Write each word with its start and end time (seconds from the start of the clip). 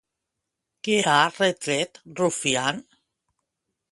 Què 0.87 0.95
ha 1.11 1.17
retret 1.33 2.01
Rufián? 2.21 2.83